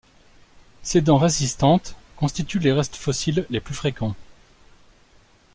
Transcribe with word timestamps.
Ces 0.81 1.01
dents 1.01 1.19
résistantes 1.19 1.95
constituent 2.15 2.57
les 2.57 2.71
restes 2.73 2.95
fossiles 2.95 3.45
les 3.51 3.59
plus 3.59 3.75
fréquents. 3.75 4.15